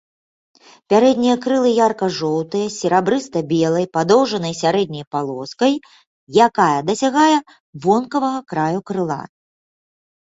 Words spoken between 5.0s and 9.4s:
палоскай, якая дасягае вонкавага краю крыла.